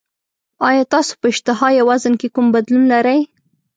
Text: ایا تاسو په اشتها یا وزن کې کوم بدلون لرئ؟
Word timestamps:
ایا 0.67 0.83
تاسو 0.93 1.11
په 1.21 1.25
اشتها 1.33 1.67
یا 1.77 1.83
وزن 1.89 2.13
کې 2.19 2.27
کوم 2.35 2.47
بدلون 2.55 2.83
لرئ؟ 2.93 3.19